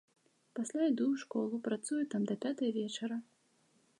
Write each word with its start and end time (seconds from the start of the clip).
Пасля 0.59 0.83
іду 0.91 1.05
ў 1.09 1.15
школу, 1.25 1.59
працую 1.69 2.01
там 2.13 2.21
да 2.31 2.35
пятай 2.45 2.69
вечара. 2.81 3.17